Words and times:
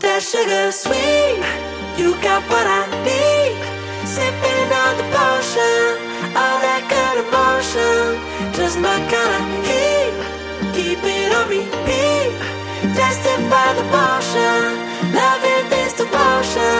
that 0.00 0.22
sugar 0.22 0.70
sweet. 0.70 1.42
You 1.98 2.14
got 2.22 2.42
what 2.50 2.66
I 2.66 2.86
need. 3.02 3.58
Sipping 4.06 4.70
on 4.82 4.92
the 5.00 5.06
potion, 5.10 5.98
all 6.38 6.58
that 6.62 6.82
good 6.86 7.16
emotion. 7.26 8.18
Just 8.54 8.78
my 8.78 8.98
kind 9.10 9.32
of 9.38 9.44
heat. 9.66 10.14
Keep 10.74 11.02
it 11.02 11.34
on 11.34 11.46
repeat. 11.50 12.30
Tested 12.94 13.40
by 13.50 13.68
the 13.74 13.84
potion, 13.90 14.78
loving 15.14 15.66
this 15.70 15.92
devotion. 15.94 16.77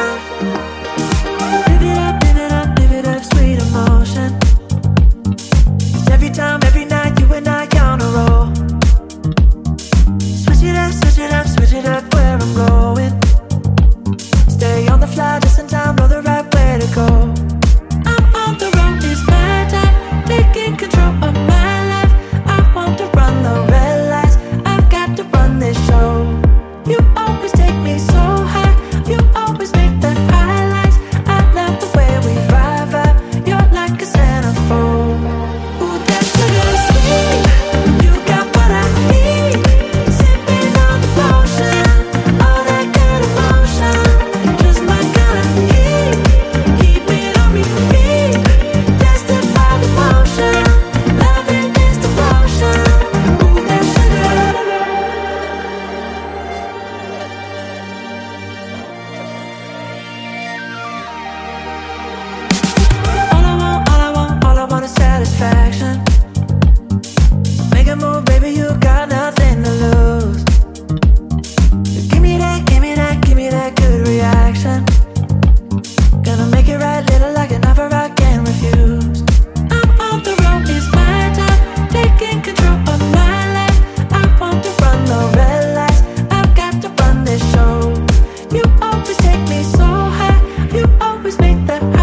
me 89.48 89.62
so 89.62 89.84
high. 89.84 90.40
You 90.74 90.84
always 91.00 91.38
make 91.38 91.66
that. 91.66 91.97